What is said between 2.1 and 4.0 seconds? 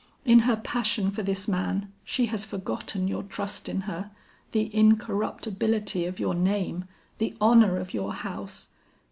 has forgotten your trust in